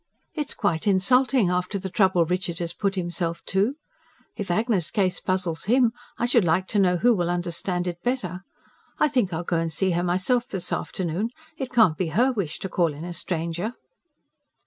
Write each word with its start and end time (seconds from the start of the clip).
"It's 0.33 0.55
quite 0.55 0.87
insulting 0.87 1.51
after 1.51 1.77
the 1.77 1.91
trouble 1.91 2.25
Richard 2.25 2.57
has 2.57 2.73
put 2.73 2.95
himself 2.95 3.45
to. 3.45 3.75
If 4.35 4.49
Agnes's 4.49 4.89
case 4.89 5.19
puzzles 5.19 5.65
him, 5.65 5.93
I 6.17 6.25
should 6.25 6.43
like 6.43 6.67
to 6.69 6.79
know 6.79 6.97
who 6.97 7.13
will 7.13 7.29
understand 7.29 7.85
it 7.85 8.01
better. 8.01 8.43
I 8.97 9.07
think 9.07 9.31
I'll 9.31 9.43
go 9.43 9.59
and 9.59 9.71
see 9.71 9.91
her 9.91 10.01
myself 10.01 10.47
this 10.47 10.73
afternoon. 10.73 11.29
It 11.55 11.71
can't 11.71 11.99
be 11.99 12.07
HER 12.07 12.31
wish 12.31 12.57
to 12.61 12.67
call 12.67 12.95
in 12.95 13.05
a 13.05 13.13
stranger." 13.13 13.75